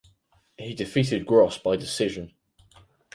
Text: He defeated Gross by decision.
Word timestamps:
He 0.57 0.73
defeated 0.73 1.27
Gross 1.27 1.59
by 1.59 1.75
decision. 1.75 2.33